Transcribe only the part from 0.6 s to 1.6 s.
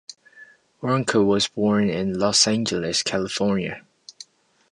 Waronker was